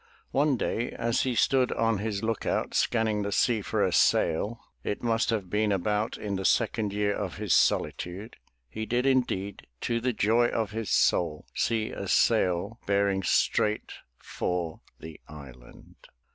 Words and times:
One 0.31 0.57
day 0.57 0.89
as 0.89 1.21
he 1.21 1.35
stood 1.35 1.71
on 1.73 1.99
his 1.99 2.23
look 2.23 2.43
out 2.43 2.73
scanning 2.73 3.21
the 3.21 3.31
sea 3.31 3.61
for 3.61 3.85
a 3.85 3.93
sail 3.93 4.59
(it 4.83 5.03
must 5.03 5.29
have 5.29 5.47
been 5.47 5.71
about 5.71 6.17
in 6.17 6.37
the 6.37 6.43
second 6.43 6.91
year 6.91 7.13
of 7.13 7.37
his 7.37 7.53
solitude) 7.53 8.37
he 8.67 8.87
did 8.87 9.05
indeed, 9.05 9.67
to 9.81 10.01
the 10.01 10.11
joy 10.11 10.47
of 10.47 10.71
his 10.71 10.89
soul, 10.89 11.45
see 11.53 11.91
a 11.91 12.07
sail 12.07 12.79
bearing 12.87 13.21
straight 13.21 13.91
for 14.17 14.81
346 14.97 14.97
THE 14.97 15.05
TREASURE 15.05 15.17
CHEST 15.21 15.27
the 15.27 15.31
island. 15.69 15.95